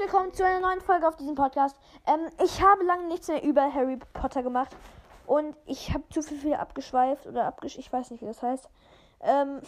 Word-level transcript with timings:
willkommen 0.00 0.32
zu 0.32 0.46
einer 0.46 0.60
neuen 0.60 0.80
Folge 0.80 1.06
auf 1.06 1.16
diesem 1.16 1.34
Podcast. 1.34 1.76
Ähm, 2.06 2.30
ich 2.42 2.62
habe 2.62 2.82
lange 2.84 3.06
nichts 3.08 3.28
mehr 3.28 3.42
über 3.42 3.70
Harry 3.70 3.98
Potter 4.14 4.42
gemacht 4.42 4.74
und 5.26 5.54
ich 5.66 5.92
habe 5.92 6.08
zu 6.08 6.22
viel, 6.22 6.38
viel 6.38 6.54
abgeschweift 6.54 7.26
oder 7.26 7.44
abgesch... 7.44 7.76
Ich 7.76 7.92
weiß 7.92 8.10
nicht, 8.10 8.22
wie 8.22 8.26
das 8.26 8.42
heißt. 8.42 8.70
Ähm, 9.20 9.60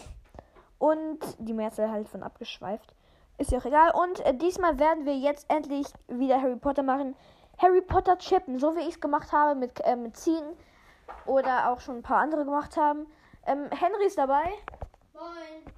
und 0.79 1.19
die 1.39 1.53
Mehrzahl 1.53 1.91
halt 1.91 2.09
von 2.09 2.23
abgeschweift. 2.23 2.95
Ist 3.37 3.53
ja 3.53 3.59
auch 3.59 3.67
egal. 3.67 3.91
Und 3.91 4.21
äh, 4.21 4.35
diesmal 4.35 4.79
werden 4.79 5.05
wir 5.05 5.19
jetzt 5.19 5.51
endlich 5.51 5.87
wieder 6.09 6.41
Harry 6.41 6.57
Potter 6.57 6.83
machen. 6.83 7.15
Harry 7.59 7.83
Potter 7.83 8.17
chippen, 8.17 8.59
so 8.59 8.75
wie 8.75 8.81
ich 8.81 8.95
es 8.95 9.01
gemacht 9.03 9.33
habe 9.33 9.55
mit, 9.55 9.81
äh, 9.85 9.97
mit 9.97 10.17
Ziehen 10.17 10.47
oder 11.27 11.71
auch 11.71 11.81
schon 11.81 11.97
ein 11.97 12.03
paar 12.03 12.23
andere 12.23 12.47
gemacht 12.47 12.79
haben. 12.79 13.07
Ähm, 13.47 13.69
Henry 13.71 14.07
ist 14.07 14.17
dabei. 14.17 14.45
Moin. 15.13 15.75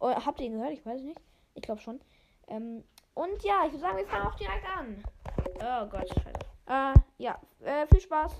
Oder 0.00 0.26
habt 0.26 0.38
ihr 0.38 0.48
ihn 0.48 0.58
gehört? 0.58 0.72
Ich 0.72 0.84
weiß 0.84 0.98
es 0.98 1.06
nicht. 1.06 1.20
Ich 1.54 1.62
glaube 1.62 1.80
schon. 1.80 1.98
Ähm, 2.48 2.84
und 3.16 3.42
ja, 3.42 3.62
ich 3.66 3.72
würde 3.72 3.80
sagen, 3.80 3.96
wir 3.98 4.06
fangen 4.06 4.26
auch 4.26 4.34
direkt 4.36 4.66
an. 4.78 5.02
Oh 5.56 5.86
Gott, 5.86 6.08
scheiße. 6.08 6.38
Äh, 6.68 6.94
ja, 7.18 7.38
äh, 7.60 7.86
viel 7.86 8.00
Spaß. 8.00 8.32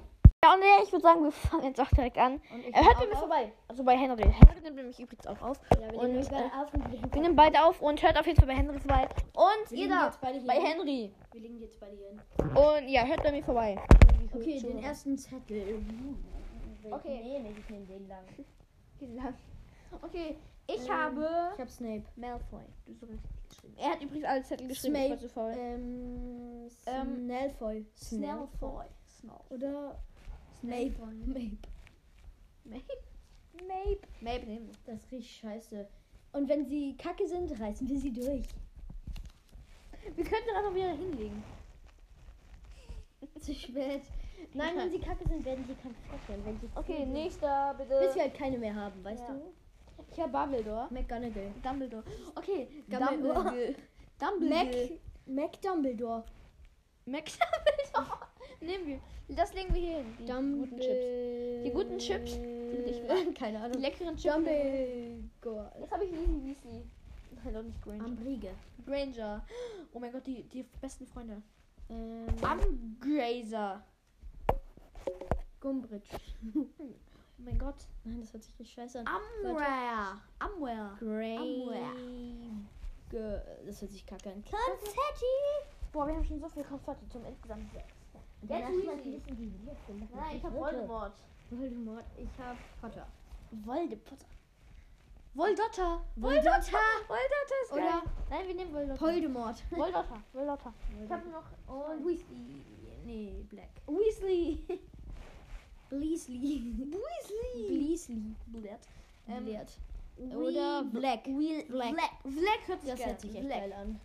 Ja, 0.45 0.55
und 0.55 0.61
ja, 0.61 0.83
ich 0.83 0.93
würde 0.93 1.03
sagen, 1.03 1.25
wir 1.25 1.33
fangen 1.33 1.65
jetzt 1.65 1.81
auch 1.81 1.89
direkt 1.89 2.19
an. 2.19 2.35
Und 2.35 2.65
Er 2.73 2.85
hört 2.85 2.99
nehm 3.01 3.09
mit 3.09 3.15
mir 3.15 3.17
vorbei. 3.17 3.53
Also 3.69 3.83
bei 3.83 3.97
Henry. 3.97 4.23
Henry 4.23 4.61
nimmt 4.63 4.77
nämlich 4.77 5.01
übrigens 5.01 5.27
auch 5.27 5.41
auf. 5.41 5.61
Ja, 5.81 5.91
wir 5.91 5.99
Und, 5.99 6.13
nehmen 6.13 6.27
beide 6.31 6.45
äh, 6.45 6.63
auf 6.63 6.75
und 6.75 6.93
wir, 6.93 7.15
Wir 7.15 7.23
nehmen 7.23 7.37
beide 7.37 7.65
auf 7.65 7.83
und 7.83 8.03
hört 8.03 8.19
auf 8.19 8.27
jeden 8.27 8.39
Fall 8.39 8.47
bei 8.49 8.55
Henry 8.55 8.79
vorbei. 8.79 9.09
Und 9.35 9.71
Wir 9.71 9.89
beide 10.21 10.39
hier 10.39 10.47
bei. 10.47 10.61
Henry. 10.61 11.13
wir 11.33 11.41
liegen 11.41 11.59
jetzt 11.59 11.81
bei 11.81 11.89
dir 11.91 12.09
hin. 12.09 12.21
Und 12.55 12.89
ja, 12.89 13.05
hört 13.05 13.23
bei 13.23 13.33
mir 13.33 13.43
vorbei. 13.43 13.77
Okay, 14.35 14.61
den 14.61 14.83
ersten 14.83 15.17
Zettel. 15.17 15.83
Okay. 16.91 17.41
Nee, 17.43 17.55
ich 17.59 17.71
nehme 17.71 17.87
den 17.87 18.09
lang. 18.09 18.25
Okay, 20.03 20.37
ich 20.67 20.87
Ähm, 20.87 20.93
habe 20.93 21.51
Ich 21.55 21.61
hab 21.61 21.71
Snape. 21.71 22.05
Malfoy. 22.17 22.65
Du 22.87 22.93
geschrieben. 22.95 23.23
Er 23.77 23.91
hat 23.91 24.03
übrigens 24.03 24.27
alle 24.27 24.43
Zettel 24.43 24.69
geschrieben. 24.69 24.95
Snape. 24.97 25.05
Ich 25.07 25.11
war 25.11 25.19
zu 25.19 25.29
faul. 25.29 25.53
Ähm, 25.57 26.69
Ähm, 26.87 27.17
Snellfoy. 27.25 27.87
Snellfoy. 27.97 28.87
Snell. 29.19 29.41
Oder 29.51 29.99
Snape. 30.61 30.95
Snape. 31.25 31.59
Mape. 32.65 32.83
Mape. 33.67 34.01
Mape 34.21 34.47
nehmen 34.47 34.69
wir. 34.69 34.95
Das 34.95 35.11
riecht 35.11 35.31
scheiße. 35.41 35.89
Und 36.33 36.49
wenn 36.49 36.67
sie 36.67 36.97
kacke 36.97 37.27
sind, 37.27 37.59
reißen 37.61 37.89
wir 37.89 37.99
sie 37.99 38.13
durch. 38.13 38.47
Wir 40.15 40.25
könnten 40.25 40.51
einfach 40.57 40.75
wieder 40.75 40.91
hinlegen. 40.93 41.43
Zu 43.41 43.55
spät. 43.55 44.03
Nein, 44.55 44.77
wenn 44.77 44.91
sie 44.91 44.99
kacke 44.99 45.27
sind, 45.29 45.45
werden 45.45 45.65
sie 45.67 45.75
kaputt 45.75 46.29
werden. 46.29 46.45
Wenn 46.45 46.61
sie 46.61 46.69
Okay, 46.75 47.07
nächster 47.07 47.75
bitte. 47.79 47.99
Bis 48.01 48.15
wir 48.15 48.23
halt 48.23 48.35
keine 48.35 48.59
mehr 48.59 48.75
haben, 48.75 49.03
weißt 49.05 49.23
Ja. 49.29 49.35
du? 49.35 49.53
Ich 50.13 50.21
habe 50.21 50.33
Dumbledore. 50.33 50.89
McGonagall. 50.91 51.53
Dumbledore. 51.63 52.03
Okay, 52.35 52.69
Dumbledore. 52.89 53.75
Dumbledore. 54.19 54.49
Mac, 54.49 55.01
Mac 55.27 55.61
Dumbledore. 55.63 56.25
Mac 57.07 57.25
Dumbledore. 57.27 58.19
Nehmen 58.61 58.87
wir. 58.87 59.01
Das 59.37 59.53
legen 59.55 59.75
wir 59.75 59.81
hier 59.81 59.97
hin. 59.99 60.07
Die 60.19 60.27
guten 60.27 60.79
Chips. 60.79 61.05
Die 61.65 61.71
guten 61.73 61.99
Chips 61.99 62.39
wahr. 63.09 63.17
Keine 63.39 63.59
Die 63.59 63.65
Ahnung. 63.65 63.81
leckeren 63.81 64.17
Chips. 64.17 64.35
Dumbledore. 64.35 65.73
Jetzt 65.81 65.93
habe 65.93 66.05
ich 66.05 66.13
Weasley 66.13 66.45
Weasley. 66.45 66.83
Nein, 67.45 67.55
doch 67.55 67.63
nicht 67.63 67.83
Granger. 67.83 68.05
Ambrige. 68.05 68.51
Granger. 68.87 69.45
Oh 69.93 69.99
mein 69.99 70.13
Gott, 70.13 70.27
die, 70.27 70.43
die 70.45 70.63
besten 70.81 71.07
Freunde. 71.07 71.43
Ähm, 71.89 72.27
Umgrazer. 72.43 73.83
Gumbridge. 75.61 76.09
Oh 77.39 77.43
mein 77.45 77.59
Gott. 77.59 77.75
Nein, 78.05 78.21
das 78.21 78.33
hört 78.33 78.43
sich 78.45 78.59
richtig 78.59 78.75
scheiße 78.75 79.01
an. 79.01 79.07
Umware. 79.43 80.21
Umware. 80.57 80.97
Grey. 80.99 81.69
Das 83.11 83.83
hört 83.83 83.93
sich 83.93 84.07
kacke 84.07 84.31
an. 84.31 84.43
Konfetti. 84.45 85.35
Boah, 85.93 86.07
wir 86.07 86.15
haben 86.15 86.25
schon 86.25 86.41
so 86.41 86.49
viel 86.49 86.65
Konfetti 86.65 87.09
zum 87.09 87.25
insgesamt 87.25 87.71
sechs. 87.73 87.95
Jetzt 88.43 88.69
Weasley. 88.69 89.23
Nein, 90.15 90.37
ich 90.37 90.45
habe 90.45 90.57
Voldemort. 90.57 91.13
Voldemort. 91.51 92.05
Ich 92.17 92.29
hab 92.39 92.57
Potter. 92.81 93.07
Voldemort. 93.51 94.27
Voldotter. 95.35 96.01
Voldotter. 96.17 96.79
Voldotter 97.07 97.59
ist 97.65 97.73
Oder- 97.73 97.83
geil. 97.83 98.03
Nein, 98.31 98.47
wir 98.49 98.55
nehmen 98.55 98.73
Voldotter. 98.73 99.01
Voldemort. 99.01 99.63
Voldotter. 99.71 100.23
Voldotter. 100.33 100.75
Ich 101.05 101.11
habe 101.11 101.29
noch... 101.29 101.45
Und 101.75 102.07
Weasley. 102.07 102.63
Nee, 103.05 103.45
Black. 103.49 103.71
Weasley. 103.87 104.65
Bleasley. 105.89 106.41
Weasley. 106.41 107.69
Bleasley. 107.69 108.23
Blatt. 108.47 108.81
Ähm, 109.29 109.45
Blatt. 109.45 109.69
Oder 110.35 110.83
Black. 110.85 111.25
Black. 111.25 111.69
Black. 111.69 111.95
Black 112.25 112.61
hört 112.67 112.81
sich 112.83 112.91
Das 112.91 113.07
hört 113.07 113.21
sich 113.21 113.35
echt 113.35 113.47
Black. 113.47 113.61
geil 113.61 113.73
an. 113.73 114.01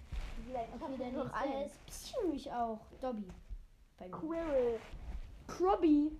Black. 0.49 0.67
Okay, 0.79 0.97
der 0.97 1.11
noch 1.11 1.65
ist 1.65 1.85
Pschuh, 1.85 2.33
ich 2.33 2.51
auch. 2.51 2.79
Dobby. 3.01 3.23
Bei 3.97 4.07
mir. 4.07 4.11
Quirrell. 4.11 4.79
Crobby. 5.47 6.11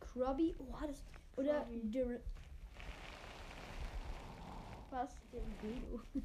Krobby. 0.00 0.54
Oh, 0.58 0.86
das. 0.86 1.02
Oder 1.36 1.60
Krobby. 1.60 1.80
Dur 1.90 2.20
Was? 4.90 5.10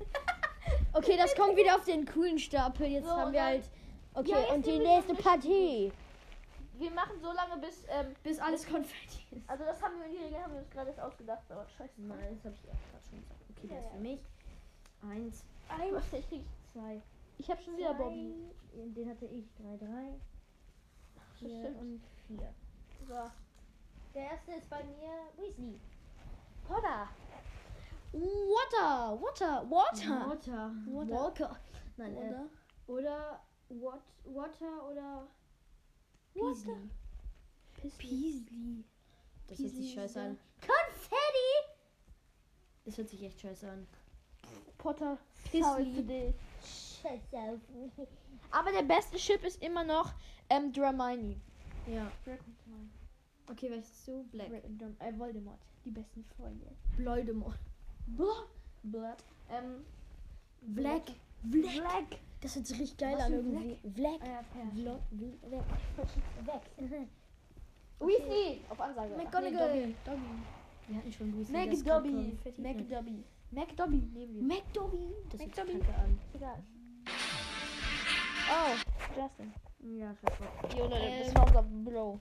Okay, 0.94 1.18
das 1.18 1.36
kommt 1.36 1.56
wieder 1.58 1.76
auf 1.76 1.86
den 1.86 2.06
coolen 2.06 2.38
Stapel. 2.38 2.88
Jetzt 2.88 3.06
So, 3.08 3.12
haben 3.16 3.34
wir 3.34 3.44
halt. 3.44 3.70
Okay, 4.14 4.32
Ja, 4.32 4.54
und 4.54 4.66
die 4.66 4.78
nächste 4.80 5.16
Partie. 5.16 5.92
Wir 6.80 6.92
machen 6.92 7.20
so 7.22 7.32
lange 7.34 7.58
bis... 7.58 7.84
Ähm, 7.90 8.16
Bis 8.24 8.40
alles 8.40 8.68
Konfetti 8.68 9.26
ist. 9.36 9.50
also 9.50 9.66
das 9.66 9.82
haben 9.82 10.00
wir 10.00 10.06
in 10.06 10.12
die 10.14 10.18
Regel 10.24 10.42
haben 10.42 10.54
wir 10.54 10.60
uns 10.60 10.70
gerade 10.70 10.90
erst 10.90 11.00
ausgedacht, 11.02 11.44
aber 11.52 11.68
scheiße. 11.78 12.02
Nein, 12.02 12.36
das 12.36 12.46
habe 12.46 12.56
ich 12.56 12.64
ja 12.64 12.74
gerade 12.92 13.06
schon 13.10 13.20
gesagt. 13.20 13.42
Okay, 13.50 13.68
Ja, 13.68 13.76
das 13.76 13.86
ist 13.86 13.86
ja. 13.86 13.98
für 13.98 14.02
mich. 14.04 14.20
Eins, 15.02 15.46
Eins. 15.68 16.14
Ich 16.14 16.30
krieg... 16.30 16.44
zwei, 16.74 17.02
Ich 17.38 17.50
habe 17.52 17.62
schon 17.62 17.78
wieder 17.78 17.94
drei. 17.94 18.04
Bobby. 18.04 18.52
Den 18.96 19.10
hatte 19.10 19.26
ich. 19.26 19.46
Drei, 19.56 19.78
drei. 19.78 20.20
Vier 21.38 21.60
stimmt. 21.60 21.80
und 21.82 22.02
vier. 22.28 22.54
So. 23.08 23.32
Der 24.14 24.24
erste 24.32 24.52
ist 24.54 24.70
bei 24.70 24.84
mir 24.84 25.12
Weasley. 25.38 25.80
Potter. 26.68 27.08
Water. 28.12 29.22
Water. 29.22 29.70
Water. 29.70 30.30
Water. 30.30 30.72
Water. 30.88 31.12
Walker. 31.14 31.60
Nein, 31.98 32.16
Oder? 32.16 32.30
Äh, 32.30 32.92
oder 32.92 33.40
what, 33.70 34.02
Water 34.26 34.90
oder. 34.90 35.28
Peasley. 36.40 36.90
Peasley. 37.98 38.84
Das 39.48 39.60
hört 39.60 39.70
sich 39.70 39.80
Peasley 39.80 39.96
scheiße 39.96 40.22
an. 40.22 40.38
Konfetti! 40.62 41.50
Das 42.86 42.98
hört 42.98 43.10
sich 43.10 43.24
echt 43.24 43.40
scheiße 43.42 43.70
an. 43.70 43.88
Potter. 44.78 45.18
Peasley. 45.52 46.34
Scheiße. 46.62 47.60
Aber 48.52 48.72
der 48.72 48.84
beste 48.84 49.18
Chip 49.18 49.44
ist 49.44 49.62
immer 49.62 49.84
noch 49.84 50.14
ähm, 50.50 50.72
Dramini. 50.74 51.40
Ja. 51.88 52.12
Okay, 53.50 53.72
was 53.72 53.90
ist 53.90 54.08
du? 54.08 54.24
Black. 54.32 54.52
Äh, 54.52 55.18
Voldemort. 55.18 55.60
Die 55.86 55.92
besten 55.92 56.24
Freunde. 56.36 56.68
Bloodemort. 56.98 57.60
Blood. 58.08 58.48
Blood. 58.84 59.18
Ähm, 59.50 59.86
Black. 60.62 61.06
Black. 61.06 61.16
Black. 61.44 62.20
Das 62.42 62.56
hört 62.56 62.68
sich 62.68 62.80
richtig 62.80 62.98
geil 62.98 63.16
Was 63.18 63.26
an 63.26 63.34
irgendwie. 63.34 63.78
Blo- 63.84 65.00
Bl- 65.14 65.38
Black. 66.44 66.62
Weg. 66.78 67.08
Weasley. 68.00 68.62
Auf 68.70 68.80
Ansage. 68.80 69.16
McGonagall. 69.18 69.94
Dobby. 70.06 70.20
Wir 70.88 70.98
hatten 70.98 71.12
schon 71.14 71.38
Weasley. 71.38 71.70
das 71.70 71.80
McDobby. 71.80 72.38
McDobby. 72.58 73.24
McDobby 73.52 73.98
nehmen 74.14 74.36
wir. 74.36 74.44
McDobby. 74.44 75.10
Das 75.32 75.42
hört 75.42 75.56
sich 75.56 75.80
kacke 75.80 75.96
an. 76.02 76.20
Egal. 76.34 76.64
Oh, 78.52 79.20
Justin. 79.20 79.54
Ja, 79.98 80.16
scheiße. 80.16 80.78
Jo, 80.78 80.84
Leute, 80.88 80.96
Ähm. 81.06 81.24
das 81.24 81.36
war 81.36 81.48
unser 81.48 81.64
Bro. 81.64 82.20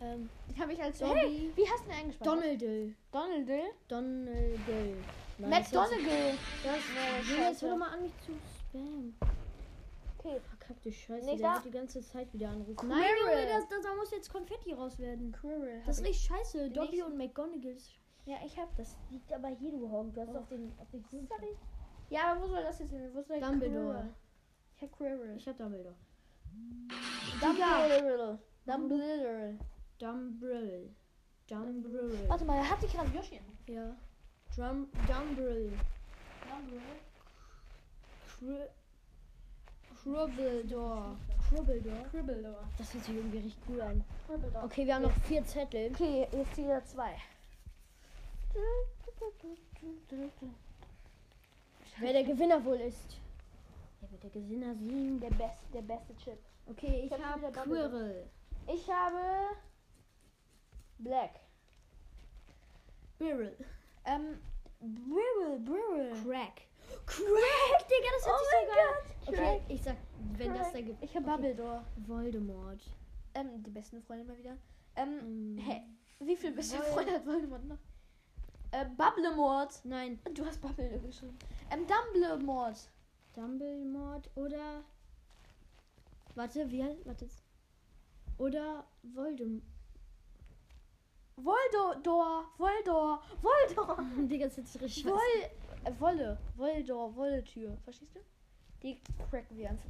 Ähm, 0.00 0.28
Den 0.48 0.58
habe 0.60 0.72
ich 0.72 0.82
als 0.82 0.98
Dobby. 0.98 1.14
Hey, 1.20 1.52
wie 1.54 1.68
hast 1.68 1.84
du 1.84 1.90
den 1.90 1.98
eingespeichert? 1.98 2.26
Donaldl. 2.36 2.94
Donaldl? 3.12 3.60
Donaldl. 3.88 4.96
Nein, 5.38 5.50
das 5.50 5.72
hört 5.72 5.88
sich- 5.90 5.98
McDonaldl. 5.98 6.38
Das 6.64 6.74
Nee, 6.74 7.30
Junge, 7.32 7.42
jetzt 7.42 7.60
scheiße. 7.60 7.66
hör 7.66 7.78
doch 7.78 7.86
spammen. 8.72 9.14
Okay. 10.18 10.40
Verkackte 10.40 10.92
Scheiße, 10.92 11.26
Nächster. 11.26 11.36
der 11.48 11.54
wird 11.54 11.64
die 11.64 11.70
ganze 11.70 12.00
Zeit 12.02 12.32
wieder 12.32 12.50
anrufen. 12.50 12.88
Nein, 12.88 13.02
Junge, 13.20 13.46
das, 13.46 13.68
das, 13.68 13.82
da 13.82 13.94
muss 13.96 14.10
jetzt 14.12 14.32
Konfetti 14.32 14.72
raus 14.72 14.98
werden. 14.98 15.32
Quirrell. 15.32 15.82
Das 15.84 15.98
ist 15.98 16.06
richtig 16.06 16.24
scheiße. 16.26 16.70
Dobby 16.70 17.02
und 17.02 17.16
McGonagall. 17.16 17.76
Ja, 18.24 18.36
ich 18.46 18.56
hab 18.56 18.74
das. 18.76 18.96
Liegt 19.10 19.32
aber 19.32 19.48
hier, 19.48 19.72
du 19.72 19.90
Haugen. 19.90 20.12
Du 20.12 20.20
hast 20.20 20.30
Oh. 20.34 20.38
auf 20.38 20.48
den, 20.48 20.72
auf 20.78 20.88
den 20.90 21.02
grünen 21.02 21.26
Sorry. 21.26 21.56
Ja, 22.08 22.32
aber 22.32 22.42
wo 22.42 22.46
soll 22.46 22.62
das 22.62 22.78
jetzt 22.78 22.90
hin? 22.90 23.10
Wo 23.12 23.22
soll 23.22 23.40
Dumbledore. 23.40 23.94
Quirrell? 23.94 24.14
Ich 24.76 24.82
hab 24.82 24.92
Quirrell. 24.92 25.36
Ich 25.36 25.48
hab 25.48 25.56
Dumbledore. 25.58 25.96
Dumbledore. 27.40 28.38
Dumbledore. 28.66 29.58
Dumbrill. 29.98 30.94
Dumbrill. 31.48 32.28
Warte 32.28 32.44
mal, 32.44 32.56
er 32.58 32.70
hat 32.70 32.82
die 32.82 32.86
gerade 32.86 33.10
Yoshi. 33.16 33.40
Ja. 33.66 33.96
Drum, 34.54 34.88
Dumbrill. 35.08 35.72
Dumbledore. 36.48 36.82
Cru 38.42 38.58
Crubbledore. 40.02 41.16
Crubbledore. 41.48 42.08
Cribbledore. 42.10 42.64
Das 42.76 42.92
hört 42.92 43.04
sich 43.04 43.14
irgendwie 43.14 43.38
richtig 43.38 43.62
cool 43.68 43.80
an. 43.80 44.04
Cribbledore. 44.26 44.64
Okay, 44.64 44.84
wir 44.84 44.96
haben 44.96 45.02
noch 45.02 45.12
vier 45.28 45.44
Zettel. 45.46 45.92
Okay, 45.92 46.26
jetzt 46.32 46.56
wieder 46.56 46.84
zwei. 46.84 47.14
Wer 52.00 52.12
der 52.12 52.24
Gewinner 52.24 52.64
wohl 52.64 52.80
ist. 52.80 53.16
Der 54.00 54.10
wird 54.10 54.24
der 54.24 54.30
Gewinner 54.30 54.74
siegen. 54.74 55.20
Der 55.20 55.30
beste, 55.30 55.66
der 55.72 55.82
beste 55.82 56.16
Chip. 56.16 56.38
Okay, 56.66 57.02
ich 57.04 57.12
Ich 57.12 57.12
hab 57.12 57.22
habe 57.22 57.52
Bubble. 57.52 57.62
Quirrell. 57.62 58.30
Ich 58.66 58.90
habe 58.90 59.56
Black. 60.98 61.30
Quirrell. 63.18 63.56
Ähm, 64.04 64.40
Brirrel, 64.80 65.60
Brirrel. 65.60 66.12
Crack. 66.24 66.62
Crack, 67.06 67.88
Digga, 67.88 68.08
das 68.16 68.26
hört 68.26 68.36
Oh 68.36 68.44
sich 68.44 68.68
so 68.68 68.74
geil 68.74 69.14
Okay, 69.26 69.58
Crack. 69.58 69.70
ich 69.70 69.82
sag, 69.82 69.96
wenn 70.38 70.54
das 70.54 70.72
da 70.72 70.80
gibt. 70.80 71.02
Ich 71.02 71.14
habe 71.16 71.26
okay. 71.26 71.36
Bubbledore. 71.36 71.84
Voldemort. 72.06 72.80
Ähm, 73.34 73.62
die 73.62 73.70
besten 73.70 74.02
Freunde 74.02 74.24
mal 74.24 74.38
wieder. 74.38 74.56
Ähm, 74.96 75.18
Ähm, 75.20 75.58
hä? 75.58 75.82
Wie 76.20 76.36
viele 76.36 76.52
beste 76.52 76.76
Vol- 76.78 76.84
Freunde 76.92 77.12
hat 77.12 77.26
Voldemort 77.26 77.64
noch? 77.64 77.78
Äh, 78.70 78.84
Bubblemort. 78.96 79.80
Nein, 79.84 80.18
Du 80.34 80.44
hast 80.46 80.60
Bubble 80.60 80.98
geschrieben. 81.00 81.36
Ähm, 81.70 81.86
Dumblemort. 81.86 82.88
Dumbledore 83.34 84.22
oder. 84.36 84.82
Warte, 86.34 86.70
wie 86.70 86.82
heißt. 86.82 87.04
Warte. 87.06 87.28
Oder 88.38 88.84
Voldemort. 89.02 89.62
Voldor, 91.36 92.44
Voldor, 92.58 93.22
Voldor. 93.40 93.96
Digga, 94.28 94.46
das 94.46 94.54
sich 94.56 94.80
richtig 94.80 95.02
scheiße 95.04 95.50
äh, 95.84 95.92
Wolle, 95.98 96.38
Voldor, 96.56 97.14
Wolltür. 97.16 97.76
Verstehst 97.84 98.14
du? 98.14 98.20
Die 98.82 99.00
cracken 99.30 99.56
wir 99.56 99.70
einfach. 99.70 99.88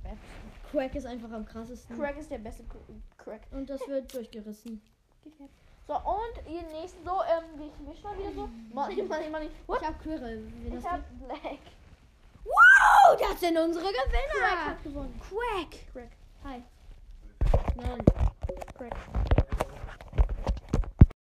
Crack 0.71 0.95
ist 0.95 1.07
einfach 1.07 1.31
am 1.33 1.47
krassesten. 1.47 1.97
Crack 1.99 2.19
ist 2.19 2.31
der 2.31 2.39
beste 2.39 2.63
Cr- 2.65 3.01
Crack. 3.17 3.41
Und 3.51 3.69
das 3.71 3.87
wird 3.89 4.13
durchgerissen. 4.13 4.83
So, 5.87 5.95
und 5.95 6.51
ihr 6.53 6.63
nächsten 6.63 7.05
so, 7.05 7.11
ähm, 7.23 7.45
wir 7.59 7.89
mischen 7.89 8.03
mal 8.05 8.19
wieder 8.19 8.33
so. 8.33 8.49
Money, 8.73 9.03
money, 9.03 9.31
money. 9.31 9.51
What? 9.67 9.81
Ich 9.83 9.89
hab 9.89 10.01
Quirrell. 10.03 10.47
Ich 10.65 10.85
hab? 10.87 11.01
Black. 11.19 11.59
Wow, 12.45 13.17
das 13.19 13.41
sind 13.41 13.57
unsere 13.57 13.85
Crack 13.85 14.05
Gewinner. 14.07 14.67
hat 14.67 14.83
gewonnen. 14.83 15.21
Quack. 15.21 15.93
Crack. 15.93 16.11
Hi. 16.45 16.63
Nein. 17.77 18.05
Crack. 18.77 18.95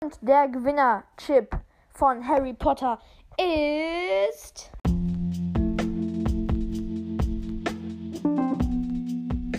Und 0.03 0.19
der 0.21 0.49
Gewinner-Chip 0.49 1.57
von 1.95 2.27
Harry 2.27 2.53
Potter 2.55 3.01
ist. 3.39 4.71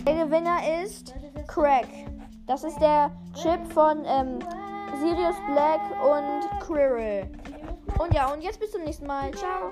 Der 0.06 0.24
Gewinner 0.24 0.58
ist 0.84 1.14
Crack. 1.46 1.88
Das 2.46 2.64
ist 2.64 2.78
der 2.78 3.10
Chip 3.34 3.66
von 3.72 4.04
ähm, 4.04 4.38
Sirius 5.00 5.36
Black 5.52 5.80
und 6.02 6.60
Quirrell. 6.60 7.30
Und 7.98 8.12
ja, 8.12 8.32
und 8.32 8.42
jetzt 8.42 8.60
bis 8.60 8.70
zum 8.72 8.82
nächsten 8.82 9.06
Mal. 9.06 9.30
Ciao. 9.32 9.70